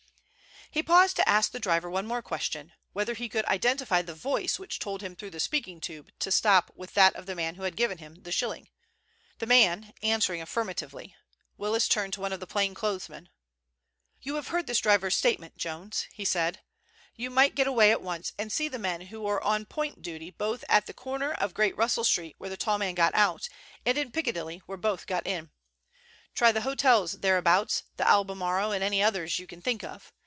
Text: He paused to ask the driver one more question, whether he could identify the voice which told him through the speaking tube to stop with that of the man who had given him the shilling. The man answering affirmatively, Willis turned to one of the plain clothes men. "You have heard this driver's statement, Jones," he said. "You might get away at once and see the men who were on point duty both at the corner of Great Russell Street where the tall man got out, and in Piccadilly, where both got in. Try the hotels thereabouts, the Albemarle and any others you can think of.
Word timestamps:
He 0.73 0.81
paused 0.81 1.17
to 1.17 1.27
ask 1.27 1.51
the 1.51 1.59
driver 1.59 1.89
one 1.89 2.07
more 2.07 2.21
question, 2.21 2.71
whether 2.93 3.13
he 3.13 3.27
could 3.27 3.43
identify 3.47 4.01
the 4.01 4.13
voice 4.13 4.57
which 4.57 4.79
told 4.79 5.01
him 5.01 5.17
through 5.17 5.31
the 5.31 5.39
speaking 5.41 5.81
tube 5.81 6.09
to 6.19 6.31
stop 6.31 6.71
with 6.77 6.93
that 6.93 7.13
of 7.17 7.25
the 7.25 7.35
man 7.35 7.55
who 7.55 7.63
had 7.63 7.75
given 7.75 7.97
him 7.97 8.15
the 8.23 8.31
shilling. 8.31 8.69
The 9.39 9.45
man 9.45 9.93
answering 10.01 10.41
affirmatively, 10.41 11.13
Willis 11.57 11.89
turned 11.89 12.13
to 12.13 12.21
one 12.21 12.31
of 12.31 12.39
the 12.39 12.47
plain 12.47 12.73
clothes 12.73 13.09
men. 13.09 13.27
"You 14.21 14.35
have 14.35 14.47
heard 14.47 14.65
this 14.65 14.79
driver's 14.79 15.17
statement, 15.17 15.57
Jones," 15.57 16.07
he 16.13 16.23
said. 16.23 16.61
"You 17.17 17.29
might 17.29 17.53
get 17.53 17.67
away 17.67 17.91
at 17.91 18.01
once 18.01 18.31
and 18.39 18.49
see 18.49 18.69
the 18.69 18.79
men 18.79 19.01
who 19.07 19.19
were 19.19 19.43
on 19.43 19.65
point 19.65 20.01
duty 20.01 20.29
both 20.31 20.63
at 20.69 20.85
the 20.85 20.93
corner 20.93 21.33
of 21.33 21.53
Great 21.53 21.75
Russell 21.75 22.05
Street 22.05 22.35
where 22.37 22.49
the 22.49 22.55
tall 22.55 22.77
man 22.77 22.95
got 22.95 23.13
out, 23.13 23.49
and 23.85 23.97
in 23.97 24.09
Piccadilly, 24.13 24.59
where 24.67 24.77
both 24.77 25.05
got 25.05 25.27
in. 25.27 25.51
Try 26.33 26.53
the 26.53 26.61
hotels 26.61 27.19
thereabouts, 27.19 27.83
the 27.97 28.07
Albemarle 28.07 28.71
and 28.71 28.81
any 28.81 29.03
others 29.03 29.37
you 29.37 29.47
can 29.47 29.61
think 29.61 29.83
of. 29.83 30.13